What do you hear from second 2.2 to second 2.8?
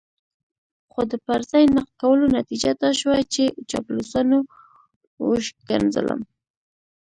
نتيجه